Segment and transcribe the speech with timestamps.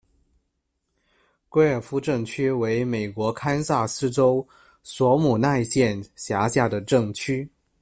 [1.47, 4.47] 圭尔夫镇区为美国堪萨斯州
[4.81, 7.47] 索姆奈县辖下的镇区。